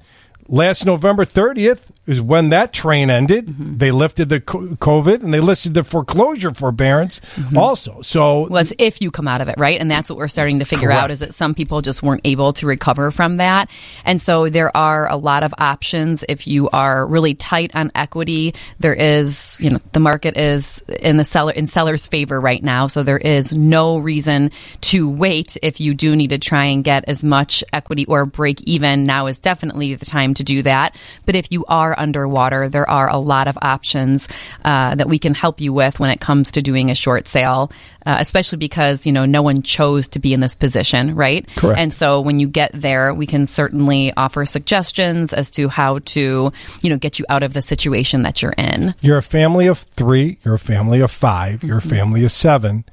last 0.48 0.84
November 0.84 1.24
30th 1.24 1.90
is 2.08 2.22
when 2.22 2.48
that 2.48 2.72
train 2.72 3.10
ended. 3.10 3.46
Mm-hmm. 3.46 3.76
They 3.76 3.92
lifted 3.92 4.30
the 4.30 4.40
COVID 4.40 5.22
and 5.22 5.32
they 5.32 5.40
listed 5.40 5.74
the 5.74 5.84
foreclosure 5.84 6.54
forbearance 6.54 7.20
mm-hmm. 7.34 7.58
also. 7.58 8.00
So 8.00 8.48
was 8.48 8.72
if 8.78 9.02
you 9.02 9.10
come 9.10 9.28
out 9.28 9.42
of 9.42 9.48
it, 9.48 9.56
right? 9.58 9.78
And 9.78 9.90
that's 9.90 10.08
what 10.08 10.18
we're 10.18 10.26
starting 10.28 10.60
to 10.60 10.64
figure 10.64 10.88
Correct. 10.88 11.02
out 11.02 11.10
is 11.10 11.18
that 11.18 11.34
some 11.34 11.54
people 11.54 11.82
just 11.82 12.02
weren't 12.02 12.22
able 12.24 12.54
to 12.54 12.66
recover 12.66 13.10
from 13.10 13.36
that. 13.36 13.70
And 14.06 14.22
so 14.22 14.48
there 14.48 14.74
are 14.74 15.06
a 15.06 15.16
lot 15.16 15.42
of 15.42 15.52
options 15.58 16.24
if 16.28 16.46
you 16.46 16.70
are 16.70 17.06
really 17.06 17.34
tight 17.34 17.76
on 17.76 17.90
equity. 17.94 18.54
There 18.80 18.94
is, 18.94 19.58
you 19.60 19.68
know, 19.68 19.80
the 19.92 20.00
market 20.00 20.38
is 20.38 20.78
in 21.00 21.18
the 21.18 21.24
seller 21.24 21.52
in 21.52 21.66
seller's 21.66 22.06
favor 22.06 22.40
right 22.40 22.62
now, 22.62 22.86
so 22.86 23.02
there 23.02 23.18
is 23.18 23.54
no 23.54 23.98
reason 23.98 24.50
to 24.80 25.10
wait 25.10 25.58
if 25.62 25.78
you 25.78 25.92
do 25.92 26.16
need 26.16 26.30
to 26.30 26.38
try 26.38 26.64
and 26.64 26.82
get 26.82 27.04
as 27.06 27.22
much 27.22 27.62
equity 27.74 28.06
or 28.06 28.24
break 28.24 28.62
even. 28.62 29.04
Now 29.04 29.26
is 29.26 29.38
definitely 29.38 29.94
the 29.94 30.06
time 30.06 30.32
to 30.34 30.44
do 30.44 30.62
that. 30.62 30.96
But 31.26 31.34
if 31.34 31.52
you 31.52 31.66
are 31.66 31.97
underwater, 31.98 32.68
there 32.68 32.88
are 32.88 33.08
a 33.08 33.18
lot 33.18 33.48
of 33.48 33.58
options 33.62 34.28
uh, 34.64 34.94
that 34.94 35.08
we 35.08 35.18
can 35.18 35.34
help 35.34 35.60
you 35.60 35.72
with 35.72 36.00
when 36.00 36.10
it 36.10 36.20
comes 36.20 36.52
to 36.52 36.62
doing 36.62 36.90
a 36.90 36.94
short 36.94 37.28
sale, 37.28 37.70
uh, 38.06 38.16
especially 38.20 38.58
because 38.58 39.06
you 39.06 39.12
know 39.12 39.26
no 39.26 39.42
one 39.42 39.62
chose 39.62 40.08
to 40.08 40.18
be 40.18 40.32
in 40.32 40.40
this 40.40 40.54
position, 40.54 41.14
right? 41.14 41.46
Correct. 41.56 41.78
And 41.78 41.92
so 41.92 42.20
when 42.20 42.40
you 42.40 42.48
get 42.48 42.70
there, 42.74 43.12
we 43.12 43.26
can 43.26 43.46
certainly 43.46 44.12
offer 44.16 44.46
suggestions 44.46 45.32
as 45.32 45.50
to 45.52 45.68
how 45.68 45.98
to 46.00 46.52
you 46.82 46.90
know 46.90 46.96
get 46.96 47.18
you 47.18 47.24
out 47.28 47.42
of 47.42 47.52
the 47.52 47.62
situation 47.62 48.22
that 48.22 48.42
you're 48.42 48.54
in. 48.56 48.94
you're 49.00 49.18
a 49.18 49.22
family 49.22 49.66
of 49.66 49.78
three, 49.78 50.38
you're 50.44 50.54
a 50.54 50.58
family 50.58 51.00
of 51.00 51.10
5 51.10 51.64
you're 51.64 51.78
a 51.78 51.82
family 51.82 52.24
of 52.24 52.32
seven. 52.32 52.84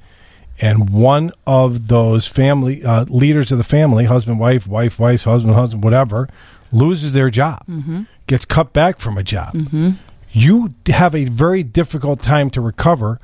And 0.60 0.88
one 0.88 1.32
of 1.46 1.88
those 1.88 2.26
family 2.26 2.82
uh, 2.82 3.04
leaders 3.08 3.52
of 3.52 3.58
the 3.58 3.64
family, 3.64 4.06
husband, 4.06 4.38
wife, 4.38 4.66
wife, 4.66 4.98
wife, 4.98 5.24
husband, 5.24 5.54
husband, 5.54 5.84
whatever, 5.84 6.28
loses 6.72 7.12
their 7.12 7.30
job, 7.30 7.64
mm-hmm. 7.66 8.02
gets 8.26 8.44
cut 8.44 8.72
back 8.72 8.98
from 8.98 9.18
a 9.18 9.22
job. 9.22 9.54
Mm-hmm. 9.54 9.90
You 10.30 10.74
have 10.88 11.14
a 11.14 11.24
very 11.24 11.62
difficult 11.62 12.20
time 12.20 12.50
to 12.50 12.60
recover 12.60 13.20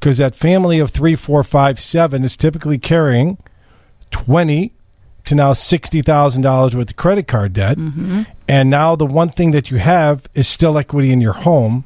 because 0.00 0.18
that 0.18 0.34
family 0.34 0.78
of 0.78 0.90
three, 0.90 1.14
four, 1.14 1.42
five, 1.42 1.78
seven 1.78 2.24
is 2.24 2.36
typically 2.36 2.78
carrying 2.78 3.38
twenty 4.10 4.72
to 5.24 5.34
now 5.34 5.52
sixty 5.52 6.02
thousand 6.02 6.42
dollars 6.42 6.74
worth 6.74 6.90
of 6.90 6.96
credit 6.96 7.26
card 7.26 7.52
debt, 7.52 7.76
mm-hmm. 7.76 8.22
and 8.48 8.70
now 8.70 8.96
the 8.96 9.06
one 9.06 9.28
thing 9.28 9.50
that 9.50 9.70
you 9.70 9.78
have 9.78 10.26
is 10.34 10.48
still 10.48 10.78
equity 10.78 11.12
in 11.12 11.20
your 11.20 11.32
home, 11.32 11.84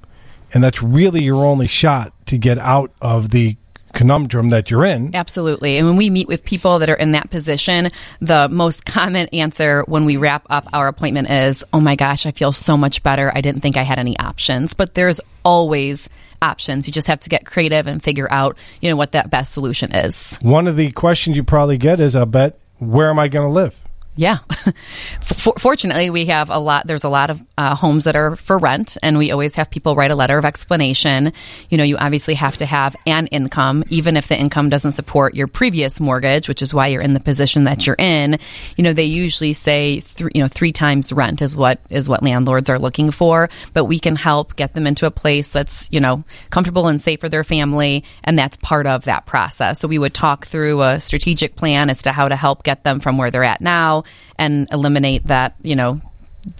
and 0.52 0.62
that's 0.62 0.82
really 0.82 1.22
your 1.22 1.44
only 1.44 1.66
shot 1.66 2.12
to 2.26 2.38
get 2.38 2.58
out 2.58 2.92
of 3.00 3.30
the 3.30 3.56
conundrum 3.92 4.50
that 4.50 4.70
you're 4.70 4.84
in. 4.84 5.14
Absolutely. 5.14 5.76
And 5.76 5.86
when 5.86 5.96
we 5.96 6.10
meet 6.10 6.28
with 6.28 6.44
people 6.44 6.78
that 6.78 6.90
are 6.90 6.94
in 6.94 7.12
that 7.12 7.30
position, 7.30 7.90
the 8.20 8.48
most 8.48 8.84
common 8.84 9.28
answer 9.28 9.84
when 9.86 10.04
we 10.04 10.16
wrap 10.16 10.46
up 10.50 10.66
our 10.72 10.88
appointment 10.88 11.30
is, 11.30 11.64
Oh 11.72 11.80
my 11.80 11.96
gosh, 11.96 12.26
I 12.26 12.32
feel 12.32 12.52
so 12.52 12.76
much 12.76 13.02
better. 13.02 13.32
I 13.34 13.40
didn't 13.40 13.60
think 13.60 13.76
I 13.76 13.82
had 13.82 13.98
any 13.98 14.18
options. 14.18 14.74
But 14.74 14.94
there's 14.94 15.20
always 15.44 16.08
options. 16.42 16.86
You 16.86 16.92
just 16.92 17.08
have 17.08 17.20
to 17.20 17.28
get 17.28 17.44
creative 17.46 17.86
and 17.86 18.02
figure 18.02 18.28
out, 18.30 18.56
you 18.80 18.90
know, 18.90 18.96
what 18.96 19.12
that 19.12 19.30
best 19.30 19.52
solution 19.52 19.92
is. 19.92 20.36
One 20.40 20.66
of 20.66 20.76
the 20.76 20.90
questions 20.92 21.36
you 21.36 21.44
probably 21.44 21.78
get 21.78 22.00
is, 22.00 22.16
"I 22.16 22.24
bet, 22.24 22.58
where 22.78 23.10
am 23.10 23.18
I 23.18 23.28
going 23.28 23.46
to 23.46 23.52
live?" 23.52 23.76
Yeah. 24.16 24.38
For, 25.22 25.54
fortunately, 25.56 26.10
we 26.10 26.26
have 26.26 26.50
a 26.50 26.58
lot. 26.58 26.86
There's 26.86 27.04
a 27.04 27.08
lot 27.08 27.30
of 27.30 27.40
uh, 27.56 27.74
homes 27.74 28.04
that 28.04 28.16
are 28.16 28.36
for 28.36 28.58
rent, 28.58 28.98
and 29.02 29.16
we 29.16 29.30
always 29.30 29.54
have 29.54 29.70
people 29.70 29.94
write 29.94 30.10
a 30.10 30.16
letter 30.16 30.36
of 30.36 30.44
explanation. 30.44 31.32
You 31.70 31.78
know, 31.78 31.84
you 31.84 31.96
obviously 31.96 32.34
have 32.34 32.56
to 32.58 32.66
have 32.66 32.96
an 33.06 33.28
income, 33.28 33.84
even 33.88 34.16
if 34.16 34.28
the 34.28 34.38
income 34.38 34.68
doesn't 34.68 34.92
support 34.92 35.34
your 35.34 35.46
previous 35.46 36.00
mortgage, 36.00 36.48
which 36.48 36.62
is 36.62 36.74
why 36.74 36.88
you're 36.88 37.00
in 37.00 37.14
the 37.14 37.20
position 37.20 37.64
that 37.64 37.86
you're 37.86 37.96
in. 37.98 38.38
You 38.76 38.84
know, 38.84 38.92
they 38.92 39.04
usually 39.04 39.52
say 39.52 40.00
three, 40.00 40.32
you 40.34 40.42
know, 40.42 40.48
three 40.48 40.72
times 40.72 41.12
rent 41.12 41.40
is 41.40 41.54
what 41.54 41.80
is 41.88 42.08
what 42.08 42.22
landlords 42.22 42.68
are 42.68 42.78
looking 42.78 43.12
for. 43.12 43.48
But 43.72 43.84
we 43.84 44.00
can 44.00 44.16
help 44.16 44.56
get 44.56 44.74
them 44.74 44.86
into 44.86 45.06
a 45.06 45.10
place 45.10 45.48
that's 45.48 45.88
you 45.92 46.00
know 46.00 46.24
comfortable 46.50 46.88
and 46.88 47.00
safe 47.00 47.20
for 47.20 47.28
their 47.28 47.44
family, 47.44 48.04
and 48.24 48.38
that's 48.38 48.56
part 48.56 48.86
of 48.86 49.04
that 49.04 49.26
process. 49.26 49.78
So 49.78 49.88
we 49.88 49.98
would 49.98 50.14
talk 50.14 50.46
through 50.46 50.82
a 50.82 51.00
strategic 51.00 51.56
plan 51.56 51.88
as 51.88 52.02
to 52.02 52.12
how 52.12 52.28
to 52.28 52.36
help 52.36 52.64
get 52.64 52.84
them 52.84 53.00
from 53.00 53.16
where 53.16 53.30
they're 53.30 53.44
at 53.44 53.60
now 53.60 53.99
and 54.38 54.68
eliminate 54.70 55.26
that, 55.28 55.54
you 55.62 55.76
know, 55.76 56.00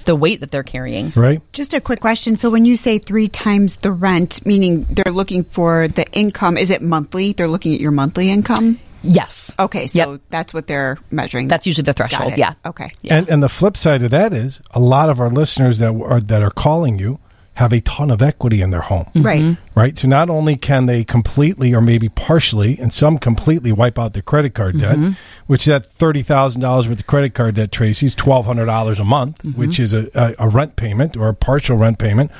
the 0.04 0.14
weight 0.14 0.40
that 0.40 0.50
they're 0.50 0.62
carrying. 0.62 1.10
Right? 1.16 1.40
Just 1.52 1.72
a 1.74 1.80
quick 1.80 2.00
question. 2.00 2.36
So 2.36 2.50
when 2.50 2.64
you 2.64 2.76
say 2.76 2.98
three 2.98 3.28
times 3.28 3.76
the 3.76 3.90
rent, 3.92 4.44
meaning 4.44 4.84
they're 4.90 5.12
looking 5.12 5.44
for 5.44 5.88
the 5.88 6.04
income, 6.12 6.56
is 6.58 6.70
it 6.70 6.82
monthly? 6.82 7.32
They're 7.32 7.48
looking 7.48 7.74
at 7.74 7.80
your 7.80 7.90
monthly 7.92 8.30
income? 8.30 8.78
Yes. 9.02 9.50
Okay, 9.58 9.86
so 9.86 10.12
Yep. 10.12 10.20
that's 10.28 10.52
what 10.52 10.66
they're 10.66 10.98
measuring. 11.10 11.48
That's 11.48 11.66
usually 11.66 11.84
the 11.84 11.94
threshold. 11.94 12.34
Yeah. 12.36 12.52
Okay. 12.66 12.90
And 13.08 13.30
and 13.30 13.42
the 13.42 13.48
flip 13.48 13.78
side 13.78 14.02
of 14.02 14.10
that 14.10 14.34
is 14.34 14.60
a 14.72 14.80
lot 14.80 15.08
of 15.08 15.18
our 15.20 15.30
listeners 15.30 15.78
that 15.78 15.94
are 15.94 16.20
that 16.20 16.42
are 16.42 16.50
calling 16.50 16.98
you 16.98 17.18
have 17.60 17.74
a 17.74 17.80
ton 17.82 18.10
of 18.10 18.22
equity 18.22 18.62
in 18.62 18.70
their 18.70 18.80
home. 18.80 19.06
Right. 19.14 19.42
Mm-hmm. 19.42 19.78
Right. 19.78 19.96
So 19.96 20.08
not 20.08 20.30
only 20.30 20.56
can 20.56 20.86
they 20.86 21.04
completely 21.04 21.74
or 21.74 21.82
maybe 21.82 22.08
partially 22.08 22.78
and 22.78 22.92
some 22.92 23.18
completely 23.18 23.70
wipe 23.70 23.98
out 23.98 24.14
their 24.14 24.22
credit 24.22 24.54
card 24.54 24.78
debt, 24.78 24.96
mm-hmm. 24.96 25.10
which 25.46 25.62
is 25.62 25.68
at 25.68 25.84
thirty 25.84 26.22
thousand 26.22 26.62
dollars 26.62 26.88
worth 26.88 27.00
of 27.00 27.06
credit 27.06 27.34
card 27.34 27.56
debt, 27.56 27.70
Tracy's 27.70 28.14
twelve 28.14 28.46
hundred 28.46 28.64
dollars 28.66 28.98
a 28.98 29.04
month, 29.04 29.42
mm-hmm. 29.42 29.60
which 29.60 29.78
is 29.78 29.92
a, 29.92 30.10
a, 30.14 30.46
a 30.46 30.48
rent 30.48 30.76
payment 30.76 31.16
or 31.16 31.28
a 31.28 31.34
partial 31.34 31.76
rent 31.76 31.98
payment. 31.98 32.30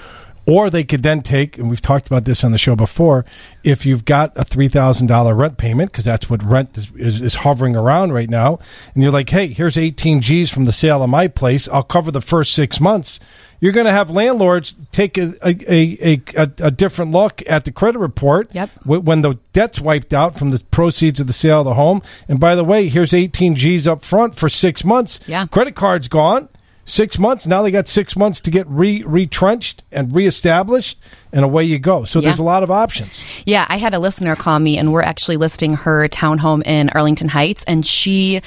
Or 0.50 0.69
they 0.69 0.83
could 0.85 1.02
then 1.04 1.23
take, 1.23 1.59
and 1.59 1.71
we've 1.71 1.80
talked 1.80 2.07
about 2.09 2.25
this 2.25 2.42
on 2.42 2.50
the 2.50 2.59
show 2.59 2.75
before, 2.75 3.25
if 3.62 3.87
you've 3.87 4.04
got 4.04 4.37
a 4.37 4.42
$3,000 4.45 5.37
rent 5.38 5.59
payment, 5.59 5.92
because 5.92 6.04
that's 6.04 6.28
what 6.28 6.42
rent 6.42 6.76
is, 6.76 6.90
is, 6.97 7.21
is 7.21 7.35
hovering 7.37 7.76
around 7.76 8.12
right 8.12 8.28
now, 8.28 8.59
and 8.95 9.02
you're 9.02 9.12
like, 9.12 9.30
hey, 9.30 9.47
here's 9.47 9.76
18 9.78 10.21
G's 10.21 10.50
from 10.50 10.64
the 10.64 10.73
sale 10.73 11.02
of 11.04 11.11
my 11.11 11.28
place, 11.28 11.69
I'll 11.69 11.85
cover 11.85 12.11
the 12.11 12.21
first 12.21 12.52
six 12.52 12.80
months. 12.80 13.21
You're 13.61 13.73
going 13.73 13.87
to 13.87 13.92
have 13.92 14.11
landlords 14.11 14.75
take 14.90 15.19
a, 15.19 15.35
a, 15.47 15.54
a, 15.69 16.23
a, 16.35 16.50
a 16.62 16.71
different 16.71 17.12
look 17.12 17.42
at 17.47 17.64
the 17.66 17.71
credit 17.73 17.99
report 17.99 18.49
Yep. 18.54 18.71
when 18.87 19.21
the 19.21 19.35
debt's 19.52 19.80
wiped 19.80 20.14
out 20.14 20.37
from 20.38 20.49
the 20.50 20.64
proceeds 20.71 21.21
of 21.21 21.26
the 21.26 21.35
sale 21.35 21.61
of 21.61 21.66
the 21.66 21.75
home. 21.75 22.00
And 22.26 22.40
by 22.40 22.54
the 22.54 22.64
way, 22.64 22.88
here's 22.88 23.12
18 23.12 23.54
G's 23.57 23.87
up 23.87 24.02
front 24.02 24.35
for 24.35 24.49
six 24.49 24.83
months. 24.83 25.21
Yeah. 25.26 25.47
Credit 25.47 25.75
card's 25.75 26.09
gone. 26.09 26.49
Six 26.90 27.20
months. 27.20 27.47
Now 27.47 27.62
they 27.62 27.70
got 27.70 27.87
six 27.87 28.16
months 28.16 28.40
to 28.40 28.50
get 28.50 28.66
re 28.68 29.04
retrenched 29.04 29.85
and 29.92 30.12
reestablished, 30.12 30.99
and 31.32 31.44
away 31.44 31.62
you 31.62 31.78
go. 31.78 32.02
So 32.04 32.18
Yeah. 32.18 32.26
there's 32.30 32.40
a 32.40 32.42
lot 32.44 32.64
of 32.64 32.70
options. 32.73 33.23
Yeah, 33.47 33.64
I 33.68 33.76
had 33.76 33.94
a 33.94 34.00
listener 34.00 34.35
call 34.35 34.59
me, 34.59 34.76
and 34.76 34.92
we're 34.92 35.02
actually 35.02 35.37
listing 35.37 35.75
her 35.75 36.09
townhome 36.09 36.66
in 36.66 36.90
Arlington 36.90 37.28
Heights, 37.28 37.62
and 37.68 37.87
she 37.87 38.40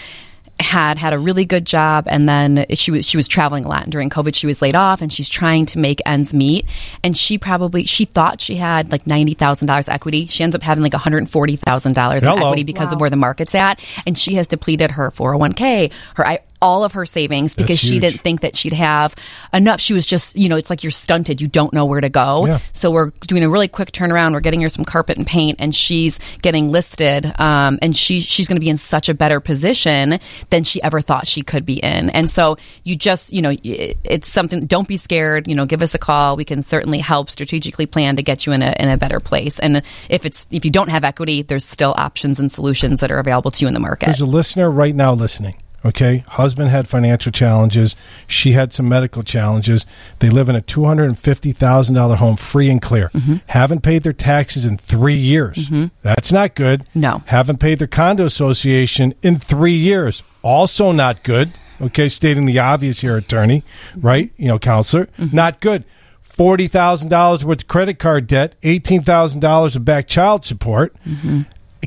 had 0.60 1.00
had 1.00 1.14
a 1.14 1.20
really 1.20 1.46
good 1.46 1.66
job 1.66 2.06
and 2.08 2.30
then 2.30 2.64
she 2.76 2.92
was 2.92 3.06
she 3.08 3.18
was 3.18 3.28
traveling 3.28 3.66
a 3.66 3.68
lot 3.68 3.82
and 3.84 3.92
during 3.92 4.08
covid 4.08 4.36
she 4.36 4.46
was 4.46 4.62
laid 4.62 4.76
off 4.76 5.02
and 5.02 5.12
she's 5.12 5.28
trying 5.28 5.66
to 5.66 5.80
make 5.80 6.00
ends 6.06 6.32
meet 6.32 6.64
and 7.04 7.18
she 7.18 7.40
probably 7.40 7.86
she 7.86 8.06
thought 8.06 8.40
she 8.40 8.56
had 8.56 8.92
like 8.92 9.04
$90,000 9.06 9.90
equity 9.90 10.28
she 10.28 10.44
ends 10.44 10.56
up 10.56 10.62
having 10.62 10.84
like 10.84 10.94
$140,000 10.94 12.22
in 12.22 12.28
equity 12.40 12.64
because 12.64 12.94
of 12.94 13.02
where 13.02 13.10
the 13.10 13.16
market's 13.18 13.56
at 13.56 13.80
and 14.06 14.18
she 14.18 14.36
has 14.36 14.46
depleted 14.46 14.92
her 14.92 15.10
401k 15.10 15.92
her 16.16 16.28
I- 16.28 16.40
all 16.64 16.84
of 16.84 16.94
her 16.94 17.06
savings 17.06 17.54
because 17.54 17.78
she 17.80 18.00
didn't 18.00 18.22
think 18.22 18.42
that 18.42 18.56
she'd 18.56 18.74
have 18.74 19.14
enough 19.54 19.80
she 19.82 19.94
was 19.94 20.06
just 20.06 20.36
you 20.36 20.48
know 20.50 20.56
it's 20.56 20.70
like 20.70 20.82
you're 20.84 20.92
stunted 20.92 21.42
you 21.42 21.48
don't 21.48 21.74
know 21.74 21.86
where 21.86 22.02
to 22.02 22.10
go 22.10 22.46
Yeah. 22.48 22.60
so 22.72 22.90
we're 22.90 23.12
doing 23.28 23.44
a 23.44 23.50
really 23.50 23.68
quick 23.68 23.92
turnaround. 23.92 24.32
We're 24.34 24.40
getting 24.40 24.62
her 24.62 24.70
some 24.70 24.86
carpet 24.86 25.18
and 25.18 25.28
paint, 25.28 25.58
and 25.60 25.76
she's 25.76 26.20
getting 26.42 26.72
listed. 26.72 27.26
Um, 27.40 27.78
and 27.82 27.96
she 27.96 28.22
she's 28.22 28.48
going 28.48 28.56
to 28.56 28.62
be 28.62 28.70
in 28.70 28.78
such 28.78 29.10
a 29.10 29.14
better 29.14 29.40
position 29.40 30.20
than 30.50 30.64
she 30.64 30.82
ever 30.82 31.02
thought 31.02 31.28
she 31.28 31.42
could 31.44 31.66
be 31.66 31.76
in. 31.80 32.10
And 32.10 32.30
so 32.30 32.58
you 32.84 32.96
just 32.96 33.34
you 33.34 33.42
know 33.42 33.54
it's 33.64 34.30
something. 34.30 34.62
Don't 34.62 34.88
be 34.88 34.98
scared. 34.98 35.48
You 35.48 35.56
know, 35.56 35.66
give 35.66 35.82
us 35.82 35.94
a 35.94 36.00
call. 36.00 36.36
We 36.38 36.46
can 36.46 36.62
certainly 36.62 37.00
help 37.00 37.30
strategically 37.30 37.86
plan 37.86 38.16
to 38.16 38.24
get 38.24 38.46
you 38.46 38.54
in 38.54 38.62
a 38.62 38.74
in 38.80 38.88
a 38.90 38.98
better 38.98 39.20
place. 39.20 39.60
And 39.60 39.84
if 40.10 40.26
it's 40.26 40.48
if 40.50 40.64
you 40.66 40.72
don't 40.72 40.90
have 40.90 41.04
equity, 41.04 41.42
there's 41.42 41.66
still 41.66 41.94
options 41.98 42.40
and 42.40 42.52
solutions 42.52 43.02
that 43.02 43.12
are 43.12 43.20
available 43.20 43.52
to 43.52 43.62
you 43.64 43.68
in 43.68 43.74
the 43.74 43.80
market. 43.80 44.06
There's 44.06 44.22
a 44.22 44.26
listener 44.26 44.70
right 44.72 44.96
now 44.96 45.14
listening. 45.14 45.56
Okay, 45.86 46.24
husband 46.30 46.70
had 46.70 46.88
financial 46.88 47.32
challenges. 47.32 47.96
She 48.26 48.54
had 48.54 48.72
some 48.72 48.88
medical 48.88 49.22
challenges. 49.22 49.86
They 50.20 50.30
live 50.30 50.48
in 50.48 50.56
a 50.56 50.62
two 50.62 50.86
hundred 50.86 51.06
and 51.10 51.20
fifty 51.20 51.52
thousand 51.52 51.96
dollar 51.96 52.16
home, 52.16 52.38
free 52.38 52.70
and 52.70 52.82
clear. 52.82 53.10
Mm-hmm. 53.10 53.36
Haven't 53.48 53.82
paid 53.82 54.04
their 54.04 54.14
taxes 54.14 54.66
in 54.66 54.78
three 54.78 55.16
years. 55.16 55.70
That's 56.02 56.32
not 56.32 56.56
good. 56.56 56.88
No. 56.96 57.22
Haven't 57.26 57.60
paid 57.60 57.80
their 57.80 57.88
condo 57.88 58.26
association 58.26 59.14
in 59.22 59.38
three 59.38 59.76
years. 59.76 60.24
Also 60.42 60.92
not 60.94 61.24
good. 61.24 61.52
Okay, 61.82 62.08
stating 62.08 62.46
the 62.46 62.60
obvious 62.60 63.02
here, 63.02 63.18
attorney. 63.18 63.64
Right? 63.96 64.32
You 64.38 64.48
know, 64.48 64.60
counselor. 64.60 65.08
Mm-hmm. 65.18 65.36
Not 65.36 65.60
good. 65.60 65.84
Forty 66.22 66.68
thousand 66.68 67.10
dollars 67.10 67.44
worth 67.44 67.64
of 67.64 67.68
credit 67.68 68.00
card 68.00 68.28
debt. 68.28 68.56
Eighteen 68.64 69.02
thousand 69.02 69.42
dollars 69.42 69.76
of 69.76 69.84
back 69.84 70.08
child 70.08 70.46
support 70.46 70.96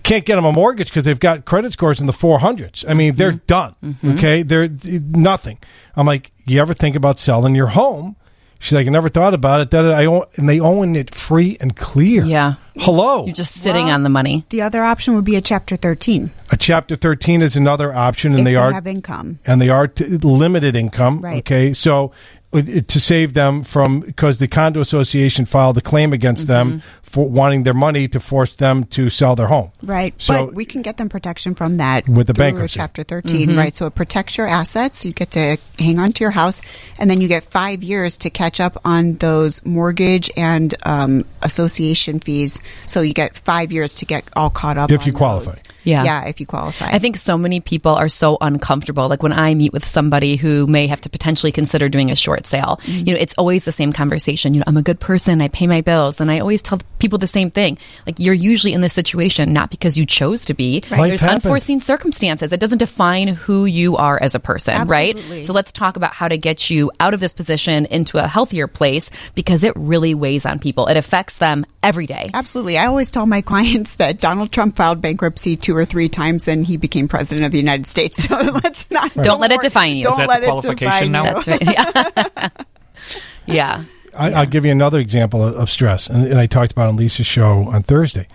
can't 0.06 0.24
get 0.24 0.36
them 0.36 0.44
a 0.44 0.52
mortgage 0.52 0.88
because 0.88 1.04
they've 1.04 1.20
got 1.20 1.44
credit 1.44 1.72
scores 1.72 2.00
in 2.00 2.06
the 2.06 2.12
400s. 2.12 2.84
I 2.88 2.94
mean, 2.94 3.16
they're 3.16 3.32
mm-hmm. 3.32 3.46
done. 3.46 3.74
Mm-hmm. 3.82 4.10
Okay, 4.12 4.42
they're 4.42 4.68
nothing. 5.00 5.58
I'm 5.96 6.06
like, 6.06 6.32
you 6.46 6.60
ever 6.60 6.74
think 6.74 6.96
about 6.96 7.18
selling 7.18 7.54
your 7.54 7.68
home? 7.68 8.16
She's 8.58 8.72
like, 8.72 8.86
I 8.86 8.90
never 8.90 9.10
thought 9.10 9.34
about 9.34 9.60
it. 9.60 9.70
That 9.70 9.84
I 9.92 10.06
own, 10.06 10.24
and 10.36 10.48
they 10.48 10.60
own 10.60 10.96
it 10.96 11.14
free 11.14 11.58
and 11.60 11.76
clear. 11.76 12.24
Yeah. 12.24 12.54
Hello. 12.76 13.26
You're 13.26 13.34
just 13.34 13.54
sitting 13.54 13.86
Well, 13.86 13.94
on 13.94 14.02
the 14.02 14.08
money. 14.08 14.46
The 14.48 14.62
other 14.62 14.82
option 14.82 15.14
would 15.14 15.26
be 15.26 15.36
a 15.36 15.42
Chapter 15.42 15.76
13 15.76 16.30
a 16.50 16.56
chapter 16.56 16.96
13 16.96 17.42
is 17.42 17.56
another 17.56 17.92
option, 17.92 18.32
and 18.32 18.40
if 18.40 18.44
they, 18.44 18.52
they 18.52 18.56
are 18.56 18.72
have 18.72 18.86
income. 18.86 19.38
and 19.46 19.60
they 19.60 19.68
are 19.68 19.88
t- 19.88 20.04
limited 20.04 20.76
income. 20.76 21.20
Right. 21.20 21.38
Okay, 21.38 21.74
so 21.74 22.12
to 22.52 23.00
save 23.00 23.34
them 23.34 23.62
from 23.64 24.00
because 24.00 24.38
the 24.38 24.48
condo 24.48 24.80
association 24.80 25.44
filed 25.44 25.76
a 25.76 25.80
claim 25.80 26.12
against 26.12 26.48
them 26.48 26.66
Mm-hmm. 26.66 26.78
for 27.02 27.28
wanting 27.28 27.62
their 27.64 27.74
money 27.74 28.08
to 28.08 28.18
force 28.20 28.56
them 28.56 28.84
to 28.84 29.10
sell 29.10 29.36
their 29.36 29.46
home. 29.46 29.70
Right. 29.82 30.14
So- 30.18 30.46
but 30.46 30.54
we 30.54 30.64
can 30.64 30.82
get 30.82 30.96
them 30.96 31.08
protection 31.08 31.54
from 31.54 31.76
that 31.78 32.08
With 32.08 32.26
the 32.28 32.32
through 32.34 32.44
bankruptcy. 32.46 32.78
Chapter 32.78 33.02
13, 33.02 33.48
Mm-hmm. 33.48 33.58
right? 33.58 33.74
So 33.74 33.86
it 33.86 33.94
protects 33.94 34.36
your 34.38 34.46
assets. 34.48 35.04
You 35.04 35.12
get 35.12 35.30
to 35.32 35.58
hang 35.78 35.98
on 35.98 36.08
to 36.12 36.24
your 36.24 36.30
house, 36.30 36.62
and 36.98 37.10
then 37.10 37.20
you 37.20 37.28
get 37.28 37.44
five 37.44 37.82
years 37.84 38.18
to 38.18 38.30
catch 38.30 38.58
up 38.60 38.80
on 38.84 39.14
those 39.14 39.64
mortgage 39.66 40.30
and 40.36 40.74
um, 40.84 41.24
association 41.42 42.20
fees. 42.20 42.60
So 42.86 43.00
you 43.02 43.14
get 43.14 43.36
five 43.36 43.72
years 43.72 43.94
to 43.96 44.06
get 44.06 44.24
all 44.34 44.50
caught 44.50 44.76
up. 44.78 44.90
If 44.90 45.06
you 45.06 45.12
qualify. 45.12 45.46
those. 45.46 45.62
Yeah. 45.84 46.02
Yeah, 46.04 46.26
if 46.26 46.40
you 46.40 46.46
qualify. 46.46 46.86
I 46.90 46.98
think 46.98 47.16
so 47.16 47.38
many 47.38 47.60
people 47.60 47.92
are 47.94 48.08
so 48.08 48.36
uncomfortable. 48.40 49.08
Like 49.08 49.22
when 49.22 49.32
I 49.32 49.54
meet 49.54 49.72
with 49.72 49.84
somebody 49.84 50.34
who 50.36 50.66
may 50.66 50.88
have 50.88 51.00
to 51.02 51.08
potentially 51.10 51.52
consider 51.52 51.88
doing 51.88 52.10
a 52.10 52.16
short 52.16 52.35
sale, 52.44 52.80
mm-hmm. 52.82 53.06
you 53.06 53.14
know, 53.14 53.20
it's 53.20 53.34
always 53.38 53.64
the 53.64 53.70
same 53.72 53.92
conversation. 53.92 54.52
You 54.52 54.60
know, 54.60 54.64
I'm 54.66 54.76
a 54.76 54.82
good 54.82 54.98
person, 54.98 55.40
I 55.40 55.46
pay 55.46 55.68
my 55.68 55.80
bills, 55.80 56.20
and 56.20 56.28
I 56.28 56.40
always 56.40 56.60
tell 56.60 56.80
people 56.98 57.18
the 57.18 57.28
same 57.28 57.52
thing. 57.52 57.78
Like 58.04 58.18
you're 58.18 58.34
usually 58.34 58.72
in 58.72 58.80
this 58.80 58.92
situation 58.92 59.52
not 59.52 59.70
because 59.70 59.96
you 59.96 60.04
chose 60.04 60.44
to 60.46 60.54
be. 60.54 60.82
Life 60.90 60.98
There's 60.98 61.20
happened. 61.20 61.44
unforeseen 61.44 61.78
circumstances. 61.78 62.52
It 62.52 62.58
doesn't 62.58 62.78
define 62.78 63.28
who 63.28 63.64
you 63.64 63.96
are 63.96 64.20
as 64.20 64.34
a 64.34 64.40
person, 64.40 64.74
Absolutely. 64.74 65.38
right? 65.38 65.46
So 65.46 65.52
let's 65.52 65.70
talk 65.70 65.96
about 65.96 66.12
how 66.12 66.26
to 66.26 66.36
get 66.36 66.68
you 66.68 66.90
out 66.98 67.14
of 67.14 67.20
this 67.20 67.32
position 67.32 67.86
into 67.86 68.18
a 68.18 68.26
healthier 68.26 68.66
place 68.66 69.10
because 69.34 69.62
it 69.62 69.72
really 69.76 70.14
weighs 70.14 70.44
on 70.44 70.58
people. 70.58 70.86
It 70.88 70.96
affects 70.96 71.36
them 71.38 71.64
every 71.82 72.06
day. 72.06 72.30
Absolutely. 72.34 72.78
I 72.78 72.86
always 72.86 73.10
tell 73.10 73.26
my 73.26 73.40
clients 73.52 73.96
that 73.96 74.20
Donald 74.20 74.50
Trump 74.50 74.76
filed 74.76 75.00
bankruptcy 75.00 75.56
two 75.56 75.76
or 75.76 75.84
three 75.84 76.08
times 76.08 76.48
and 76.48 76.66
he 76.66 76.76
became 76.76 77.06
president 77.06 77.46
of 77.46 77.52
the 77.52 77.58
United 77.58 77.86
States. 77.86 78.26
So 78.36 78.36
let's 78.36 78.90
not. 78.90 79.14
Don't 79.14 79.40
let 79.40 79.52
it 79.52 79.60
define 79.60 79.96
you. 79.96 80.02
Don't 80.02 80.12
Is 80.12 80.18
that 80.18 80.28
let 80.28 80.40
the 80.40 80.70
it 80.70 80.78
define 80.78 81.12
now? 81.12 81.24
you. 81.24 81.42
That's 81.42 81.48
right. 81.48 81.62
Yeah. 82.16 82.25
yeah. 83.46 83.84
I, 84.16 84.32
I'll 84.32 84.46
give 84.46 84.64
you 84.64 84.72
another 84.72 84.98
example 84.98 85.44
of, 85.44 85.54
of 85.56 85.70
stress, 85.70 86.08
and, 86.08 86.26
and 86.26 86.40
I 86.40 86.46
talked 86.46 86.72
about 86.72 86.88
on 86.88 86.96
Lisa's 86.96 87.26
show 87.26 87.64
on 87.64 87.82
Thursday. 87.82 88.26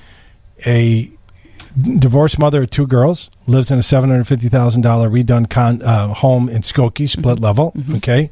A 0.66 1.12
divorced 1.98 2.38
mother 2.38 2.64
of 2.64 2.70
two 2.70 2.86
girls 2.86 3.30
lives 3.48 3.72
in 3.72 3.80
a 3.80 3.84
seven 3.84 4.10
hundred 4.10 4.26
fifty 4.26 4.50
thousand 4.50 4.82
dollar 4.82 5.10
redone 5.10 5.50
con, 5.50 5.82
uh, 5.82 6.14
home 6.14 6.50
in 6.50 6.62
Skokie, 6.62 7.06
mm-hmm. 7.06 7.20
split 7.20 7.40
level. 7.40 7.72
Mm-hmm. 7.72 7.96
Okay, 7.96 8.32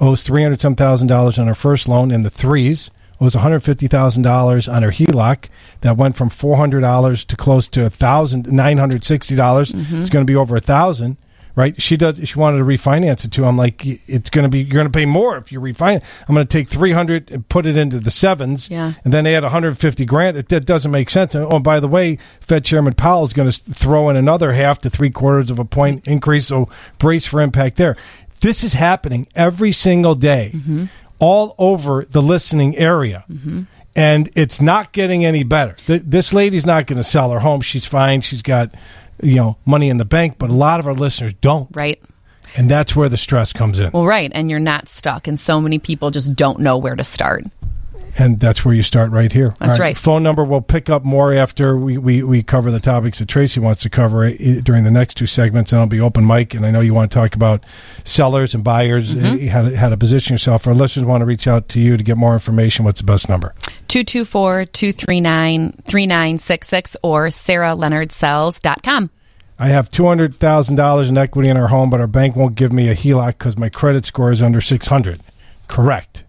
owes 0.00 0.22
three 0.22 0.42
hundred 0.42 0.60
some 0.60 0.76
thousand 0.76 1.08
dollars 1.08 1.38
on 1.38 1.46
her 1.46 1.54
first 1.54 1.88
loan 1.88 2.10
in 2.10 2.22
the 2.22 2.30
threes. 2.30 2.90
Owes 3.20 3.34
one 3.34 3.42
hundred 3.42 3.60
fifty 3.60 3.86
thousand 3.86 4.22
dollars 4.22 4.68
on 4.68 4.82
her 4.82 4.90
HELOC 4.90 5.48
that 5.80 5.96
went 5.96 6.16
from 6.16 6.28
four 6.28 6.56
hundred 6.56 6.80
dollars 6.80 7.24
to 7.24 7.36
close 7.36 7.66
to 7.68 7.84
a 7.84 7.90
thousand 7.90 8.50
nine 8.52 8.78
hundred 8.78 9.04
sixty 9.04 9.34
dollars. 9.34 9.72
Mm-hmm. 9.72 10.00
It's 10.00 10.10
going 10.10 10.24
to 10.26 10.30
be 10.30 10.36
over 10.36 10.56
a 10.56 10.60
thousand 10.60 11.16
right? 11.56 11.80
She 11.80 11.96
does. 11.96 12.20
She 12.28 12.38
wanted 12.38 12.58
to 12.58 12.64
refinance 12.64 13.24
it 13.24 13.30
too. 13.32 13.44
I'm 13.44 13.56
like, 13.56 13.82
it's 13.84 14.30
going 14.30 14.44
to 14.44 14.48
be. 14.48 14.60
You're 14.60 14.74
going 14.74 14.86
to 14.86 14.96
pay 14.96 15.06
more 15.06 15.36
if 15.36 15.52
you 15.52 15.60
refinance. 15.60 16.04
I'm 16.28 16.34
going 16.34 16.46
to 16.46 16.52
take 16.52 16.68
300 16.68 17.30
and 17.30 17.48
put 17.48 17.66
it 17.66 17.76
into 17.76 18.00
the 18.00 18.10
sevens, 18.10 18.68
Yeah. 18.70 18.94
and 19.04 19.12
then 19.12 19.26
add 19.26 19.42
150 19.42 20.04
grand. 20.04 20.36
It, 20.36 20.48
that 20.48 20.64
doesn't 20.64 20.90
make 20.90 21.10
sense. 21.10 21.34
And, 21.34 21.46
oh, 21.52 21.58
by 21.60 21.80
the 21.80 21.88
way, 21.88 22.18
Fed 22.40 22.64
Chairman 22.64 22.94
Powell 22.94 23.24
is 23.24 23.32
going 23.32 23.50
to 23.50 23.58
throw 23.72 24.08
in 24.08 24.16
another 24.16 24.52
half 24.52 24.78
to 24.80 24.90
three 24.90 25.10
quarters 25.10 25.50
of 25.50 25.58
a 25.58 25.64
point 25.64 26.06
increase. 26.06 26.46
So 26.46 26.68
brace 26.98 27.26
for 27.26 27.40
impact 27.40 27.76
there. 27.76 27.96
This 28.40 28.62
is 28.64 28.74
happening 28.74 29.26
every 29.34 29.72
single 29.72 30.14
day, 30.14 30.50
mm-hmm. 30.54 30.84
all 31.18 31.54
over 31.56 32.04
the 32.04 32.20
listening 32.20 32.76
area. 32.76 33.24
Mm-hmm. 33.30 33.62
And 33.96 34.28
it's 34.34 34.60
not 34.60 34.92
getting 34.92 35.24
any 35.24 35.44
better. 35.44 35.76
This 35.86 36.34
lady's 36.34 36.66
not 36.66 36.86
going 36.86 36.96
to 36.96 37.04
sell 37.04 37.30
her 37.30 37.38
home. 37.38 37.60
She's 37.60 37.86
fine. 37.86 38.22
She's 38.22 38.42
got, 38.42 38.74
you 39.22 39.36
know, 39.36 39.56
money 39.64 39.88
in 39.88 39.98
the 39.98 40.04
bank. 40.04 40.36
But 40.38 40.50
a 40.50 40.54
lot 40.54 40.80
of 40.80 40.86
our 40.86 40.94
listeners 40.94 41.34
don't. 41.34 41.68
Right. 41.74 42.02
And 42.56 42.70
that's 42.70 42.94
where 42.94 43.08
the 43.08 43.16
stress 43.16 43.52
comes 43.52 43.80
in. 43.80 43.90
Well, 43.92 44.06
right. 44.06 44.30
And 44.34 44.50
you're 44.50 44.60
not 44.60 44.88
stuck. 44.88 45.26
And 45.26 45.38
so 45.38 45.60
many 45.60 45.78
people 45.78 46.10
just 46.10 46.34
don't 46.34 46.60
know 46.60 46.78
where 46.78 46.94
to 46.94 47.04
start. 47.04 47.44
And 48.16 48.38
that's 48.38 48.64
where 48.64 48.72
you 48.74 48.82
start 48.84 49.10
right 49.10 49.32
here. 49.32 49.54
That's 49.58 49.72
All 49.72 49.78
right. 49.78 49.96
Phone 49.96 50.22
number 50.22 50.44
we'll 50.44 50.60
pick 50.60 50.88
up 50.88 51.04
more 51.04 51.32
after 51.32 51.76
we, 51.76 51.98
we, 51.98 52.22
we 52.22 52.42
cover 52.44 52.70
the 52.70 52.78
topics 52.78 53.18
that 53.18 53.28
Tracy 53.28 53.58
wants 53.58 53.82
to 53.82 53.90
cover 53.90 54.24
eh, 54.24 54.60
during 54.62 54.84
the 54.84 54.90
next 54.90 55.16
two 55.16 55.26
segments. 55.26 55.72
And 55.72 55.80
I'll 55.80 55.86
be 55.88 56.00
open 56.00 56.24
mic. 56.26 56.54
And 56.54 56.64
I 56.64 56.70
know 56.70 56.80
you 56.80 56.94
want 56.94 57.10
to 57.10 57.14
talk 57.14 57.34
about 57.34 57.64
sellers 58.04 58.54
and 58.54 58.62
buyers, 58.62 59.14
Mm-hmm. 59.14 59.46
eh, 59.46 59.50
how, 59.50 59.62
to, 59.62 59.76
how 59.76 59.88
to 59.88 59.96
position 59.96 60.34
yourself. 60.34 60.66
Our 60.66 60.74
listeners 60.74 61.06
want 61.06 61.22
to 61.22 61.26
reach 61.26 61.48
out 61.48 61.68
to 61.70 61.80
you 61.80 61.96
to 61.96 62.04
get 62.04 62.16
more 62.16 62.34
information. 62.34 62.84
What's 62.84 63.00
the 63.00 63.06
best 63.06 63.28
number? 63.28 63.54
224 63.88 64.66
239 64.66 65.72
3966 65.84 66.96
or 67.02 67.26
sarahleonardsells.com. 67.28 69.10
I 69.58 69.68
have 69.68 69.90
two 69.90 70.04
hundred 70.06 70.34
thousand 70.34 70.76
dollars 70.76 71.08
in 71.10 71.16
equity 71.16 71.48
in 71.48 71.56
our 71.56 71.68
home, 71.68 71.88
but 71.90 72.00
our 72.00 72.08
bank 72.08 72.34
won't 72.34 72.56
give 72.56 72.72
me 72.72 72.88
a 72.88 72.94
HELOC 72.94 73.28
because 73.38 73.56
my 73.56 73.68
credit 73.68 74.04
score 74.04 74.32
is 74.32 74.42
under 74.42 74.60
six 74.60 74.88
hundred. 74.88 75.20
Correct. 75.68 76.24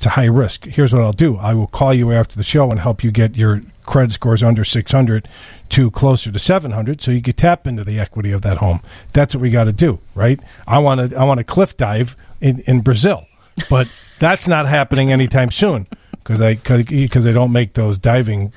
It's 0.00 0.06
a 0.06 0.10
high 0.10 0.24
risk. 0.24 0.64
Here's 0.64 0.94
what 0.94 1.02
I'll 1.02 1.12
do: 1.12 1.36
I 1.36 1.52
will 1.52 1.66
call 1.66 1.92
you 1.92 2.10
after 2.10 2.34
the 2.34 2.42
show 2.42 2.70
and 2.70 2.80
help 2.80 3.04
you 3.04 3.10
get 3.10 3.36
your 3.36 3.60
credit 3.84 4.12
scores 4.12 4.42
under 4.42 4.64
six 4.64 4.92
hundred 4.92 5.28
to 5.68 5.90
closer 5.90 6.32
to 6.32 6.38
seven 6.38 6.70
hundred, 6.70 7.02
so 7.02 7.10
you 7.10 7.20
can 7.20 7.34
tap 7.34 7.66
into 7.66 7.84
the 7.84 8.00
equity 8.00 8.32
of 8.32 8.40
that 8.40 8.56
home. 8.56 8.80
That's 9.12 9.34
what 9.34 9.42
we 9.42 9.50
got 9.50 9.64
to 9.64 9.74
do, 9.74 9.98
right? 10.14 10.40
I 10.66 10.78
want 10.78 11.10
to 11.10 11.18
I 11.18 11.24
want 11.24 11.36
to 11.36 11.44
cliff 11.44 11.76
dive 11.76 12.16
in, 12.40 12.60
in 12.60 12.80
Brazil, 12.80 13.26
but 13.68 13.88
that's 14.18 14.48
not 14.48 14.66
happening 14.66 15.12
anytime 15.12 15.50
soon 15.50 15.86
because 16.12 16.40
I 16.40 16.54
because 16.54 17.24
they 17.24 17.34
don't 17.34 17.52
make 17.52 17.74
those 17.74 17.98
diving 17.98 18.54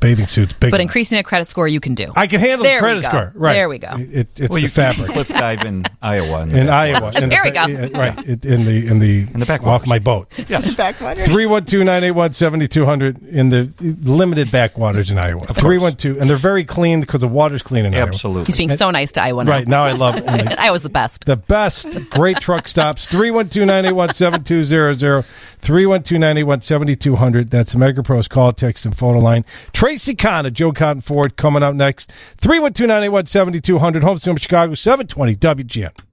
bathing 0.00 0.26
suits 0.26 0.52
big. 0.54 0.70
But 0.70 0.80
enough. 0.80 0.88
increasing 0.88 1.18
a 1.18 1.22
credit 1.22 1.46
score, 1.48 1.68
you 1.68 1.80
can 1.80 1.94
do. 1.94 2.10
I 2.16 2.26
can 2.26 2.40
handle 2.40 2.64
There 2.64 2.80
the 2.80 2.86
we 2.86 2.92
credit 2.92 3.02
go. 3.02 3.08
score. 3.08 3.32
Right. 3.34 3.52
There 3.54 3.68
we 3.68 3.78
go. 3.78 3.90
It, 3.96 4.28
it's 4.40 4.48
Well, 4.50 4.60
the 4.62 4.68
fabric. 4.68 5.10
cliff 5.10 5.28
dive 5.28 5.64
in 5.64 5.84
Iowa. 6.02 6.42
In, 6.42 6.48
the 6.50 6.60
in 6.60 6.66
back- 6.66 6.96
Iowa. 7.02 7.12
In 7.22 7.28
There 7.30 7.42
the, 7.42 7.48
we 7.48 7.50
go. 7.50 7.66
yeah, 7.66 7.88
Right. 7.98 8.28
it- 8.28 8.44
In 8.44 8.64
the 8.64 8.86
in 8.86 8.98
the, 9.00 9.26
In 9.34 9.40
the 9.40 9.60
off 9.64 9.86
my 9.86 9.98
boat. 9.98 10.30
Yes. 10.48 10.74
Backwaters. 10.74 11.26
312-981-7200 11.28 13.28
in 13.28 13.50
the 13.50 13.70
limited 14.02 14.50
backwaters 14.50 15.10
in 15.10 15.18
Iowa. 15.18 15.40
312 15.40 16.16
and 16.18 16.28
they're 16.30 16.36
very 16.36 16.64
clean 16.64 17.00
because 17.00 17.20
the 17.20 17.28
water's 17.28 17.62
clean 17.62 17.84
in 17.84 17.94
Iowa. 17.94 18.06
Absolutely. 18.06 18.46
He's 18.46 18.56
being 18.56 18.70
so 18.70 18.90
nice 18.90 19.12
to 19.12 19.22
Iowa 19.22 19.44
now. 19.44 19.50
Right. 19.50 19.68
Now 19.68 19.84
I 19.84 19.92
love 19.92 20.14
the, 20.24 20.56
I 20.60 20.70
was 20.70 20.82
the 20.82 20.88
best. 20.88 21.26
the 21.26 21.36
best 21.36 21.96
great 22.10 22.40
truck 22.40 22.66
stops 22.68 23.06
312-981-7200 23.08 25.26
312-981-7200 25.60 27.50
that's 27.50 27.74
Mega 27.76 28.02
Pro's 28.02 28.28
call 28.28 28.52
text 28.52 28.86
and 28.86 28.96
photo 28.96 29.18
line 29.18 29.44
Tracy 29.88 30.14
Connor 30.14 30.50
Joe 30.50 30.74
Cotton 30.74 31.00
Ford 31.00 31.38
coming 31.38 31.62
up 31.62 31.74
next. 31.74 32.12
312-981-7200 32.42 34.02
home 34.02 34.18
Chicago 34.36 34.74
720 34.74 35.36
WGN 35.36 36.07